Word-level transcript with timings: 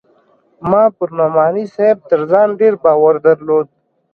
ما 0.69 0.83
پر 0.95 1.09
نعماني 1.17 1.65
صاحب 1.75 1.97
تر 2.09 2.21
ځان 2.31 2.47
ډېر 2.59 2.73
باور 2.83 3.15
درلود. 3.27 3.67